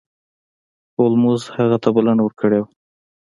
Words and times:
هولمز 0.97 1.41
هغه 1.57 1.77
ته 1.83 1.89
بلنه 1.95 2.21
ورکړې 2.23 2.59
وه. 2.61 2.67